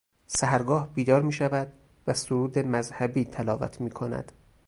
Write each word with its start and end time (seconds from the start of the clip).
سحرگاه 0.27 0.93
بیدار 0.93 1.21
میشود 1.21 1.73
و 2.07 2.13
سرود 2.13 2.59
مذهبی 2.59 3.25
تلاوت 3.25 3.81
میکند. 3.81 4.31